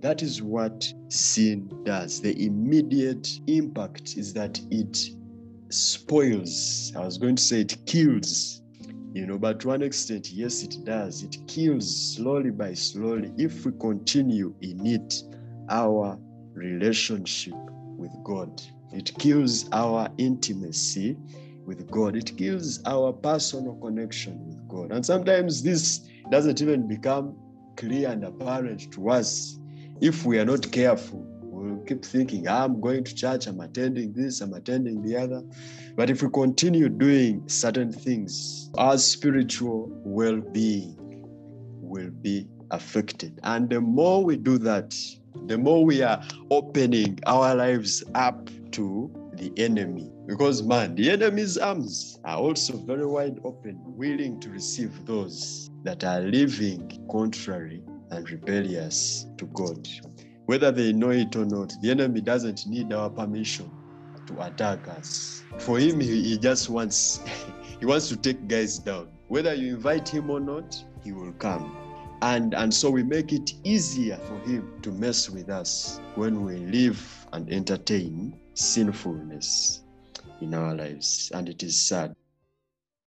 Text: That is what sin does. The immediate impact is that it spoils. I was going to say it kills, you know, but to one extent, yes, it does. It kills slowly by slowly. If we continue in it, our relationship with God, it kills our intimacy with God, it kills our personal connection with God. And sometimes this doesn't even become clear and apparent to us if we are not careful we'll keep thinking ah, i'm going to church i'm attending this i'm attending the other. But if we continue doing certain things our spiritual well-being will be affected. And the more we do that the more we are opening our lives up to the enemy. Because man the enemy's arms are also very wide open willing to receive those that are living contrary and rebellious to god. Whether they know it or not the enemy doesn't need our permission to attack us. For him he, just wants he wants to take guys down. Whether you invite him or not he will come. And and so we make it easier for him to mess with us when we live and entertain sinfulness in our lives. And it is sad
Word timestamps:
That 0.00 0.22
is 0.22 0.42
what 0.42 0.92
sin 1.08 1.68
does. 1.84 2.20
The 2.20 2.44
immediate 2.44 3.28
impact 3.48 4.16
is 4.16 4.32
that 4.34 4.60
it 4.70 5.10
spoils. 5.70 6.92
I 6.96 7.00
was 7.00 7.18
going 7.18 7.34
to 7.34 7.42
say 7.42 7.62
it 7.62 7.76
kills, 7.84 8.62
you 9.12 9.26
know, 9.26 9.38
but 9.38 9.58
to 9.60 9.68
one 9.68 9.82
extent, 9.82 10.30
yes, 10.30 10.62
it 10.62 10.76
does. 10.84 11.24
It 11.24 11.36
kills 11.48 12.14
slowly 12.14 12.50
by 12.50 12.74
slowly. 12.74 13.32
If 13.36 13.66
we 13.66 13.72
continue 13.72 14.54
in 14.60 14.86
it, 14.86 15.22
our 15.68 16.16
relationship 16.52 17.54
with 17.96 18.12
God, 18.22 18.62
it 18.92 19.12
kills 19.18 19.68
our 19.72 20.08
intimacy 20.18 21.16
with 21.66 21.90
God, 21.90 22.16
it 22.16 22.36
kills 22.38 22.80
our 22.86 23.12
personal 23.12 23.74
connection 23.74 24.46
with 24.46 24.68
God. 24.68 24.92
And 24.92 25.04
sometimes 25.04 25.62
this 25.62 26.08
doesn't 26.30 26.62
even 26.62 26.86
become 26.86 27.36
clear 27.76 28.10
and 28.10 28.24
apparent 28.24 28.90
to 28.92 29.10
us 29.10 29.58
if 30.00 30.24
we 30.24 30.38
are 30.38 30.44
not 30.44 30.70
careful 30.70 31.24
we'll 31.42 31.84
keep 31.84 32.04
thinking 32.04 32.46
ah, 32.48 32.64
i'm 32.64 32.80
going 32.80 33.02
to 33.02 33.14
church 33.14 33.46
i'm 33.46 33.60
attending 33.60 34.12
this 34.12 34.40
i'm 34.40 34.54
attending 34.54 35.02
the 35.02 35.16
other. 35.16 35.42
But 35.96 36.10
if 36.10 36.22
we 36.22 36.30
continue 36.30 36.88
doing 36.88 37.48
certain 37.48 37.92
things 37.92 38.70
our 38.78 38.96
spiritual 38.98 39.90
well-being 40.04 40.96
will 41.80 42.10
be 42.10 42.46
affected. 42.70 43.40
And 43.42 43.68
the 43.68 43.80
more 43.80 44.24
we 44.24 44.36
do 44.36 44.58
that 44.58 44.94
the 45.46 45.58
more 45.58 45.84
we 45.84 46.02
are 46.02 46.22
opening 46.50 47.18
our 47.26 47.54
lives 47.54 48.04
up 48.14 48.50
to 48.72 49.10
the 49.34 49.52
enemy. 49.56 50.10
Because 50.26 50.62
man 50.62 50.94
the 50.94 51.10
enemy's 51.10 51.58
arms 51.58 52.20
are 52.24 52.36
also 52.36 52.76
very 52.76 53.06
wide 53.06 53.40
open 53.44 53.80
willing 53.84 54.38
to 54.40 54.50
receive 54.50 55.04
those 55.06 55.70
that 55.82 56.04
are 56.04 56.20
living 56.20 57.06
contrary 57.10 57.82
and 58.10 58.30
rebellious 58.30 59.26
to 59.36 59.46
god. 59.46 59.88
Whether 60.46 60.72
they 60.72 60.92
know 60.92 61.10
it 61.10 61.36
or 61.36 61.44
not 61.44 61.72
the 61.82 61.90
enemy 61.90 62.20
doesn't 62.20 62.66
need 62.66 62.92
our 62.92 63.10
permission 63.10 63.70
to 64.26 64.40
attack 64.42 64.86
us. 64.88 65.42
For 65.58 65.78
him 65.78 66.00
he, 66.00 66.38
just 66.38 66.68
wants 66.70 67.20
he 67.80 67.86
wants 67.86 68.08
to 68.08 68.16
take 68.16 68.46
guys 68.48 68.78
down. 68.78 69.08
Whether 69.28 69.54
you 69.54 69.74
invite 69.74 70.08
him 70.08 70.30
or 70.30 70.40
not 70.40 70.82
he 71.02 71.12
will 71.12 71.32
come. 71.32 71.76
And 72.22 72.54
and 72.54 72.72
so 72.72 72.90
we 72.90 73.02
make 73.02 73.32
it 73.32 73.52
easier 73.64 74.16
for 74.16 74.38
him 74.40 74.80
to 74.82 74.90
mess 74.92 75.30
with 75.30 75.48
us 75.50 76.00
when 76.14 76.44
we 76.44 76.56
live 76.56 77.26
and 77.32 77.50
entertain 77.52 78.38
sinfulness 78.54 79.84
in 80.40 80.54
our 80.54 80.74
lives. 80.74 81.30
And 81.34 81.48
it 81.48 81.62
is 81.62 81.80
sad 81.80 82.14